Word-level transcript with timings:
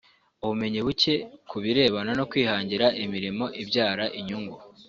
ubumenyi 0.43 0.79
buke 0.85 1.13
ku 1.49 1.57
birebana 1.63 2.11
no 2.19 2.25
kwihangira 2.31 2.85
imirimo 3.03 3.45
ibyara 3.61 4.05
inyungu 4.19 4.57